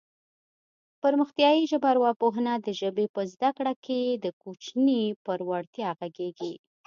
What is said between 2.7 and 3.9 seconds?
ژبې په زده کړه